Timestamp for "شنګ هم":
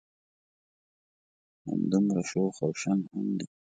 2.81-3.27